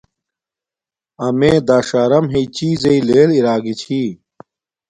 [1.25, 4.01] امیے داݽارم ہیݵ چیزݵ لیل اراگی چھی